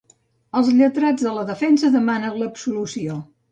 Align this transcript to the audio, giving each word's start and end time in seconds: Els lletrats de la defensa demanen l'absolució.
Els 0.59 0.71
lletrats 0.79 1.27
de 1.27 1.35
la 1.37 1.45
defensa 1.51 1.93
demanen 1.99 2.43
l'absolució. 2.43 3.23